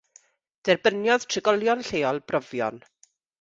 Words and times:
Derbyniodd 0.69 1.27
trigolion 1.33 1.85
lleol 1.91 2.23
brofion. 2.33 2.83